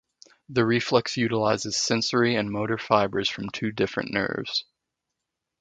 [0.49, 4.65] The reflex utilizes sensory and motor fibers from two different nerves.